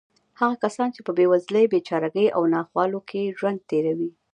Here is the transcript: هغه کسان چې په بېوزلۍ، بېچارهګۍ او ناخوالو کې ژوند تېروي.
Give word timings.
هغه 0.39 0.55
کسان 0.63 0.89
چې 0.95 1.01
په 1.05 1.11
بېوزلۍ، 1.17 1.65
بېچارهګۍ 1.73 2.27
او 2.35 2.41
ناخوالو 2.53 2.99
کې 3.09 3.33
ژوند 3.37 3.59
تېروي. 3.69 4.09